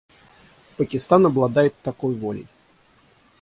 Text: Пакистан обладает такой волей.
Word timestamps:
Пакистан 0.77 1.27
обладает 1.27 1.75
такой 1.83 2.15
волей. 2.15 2.47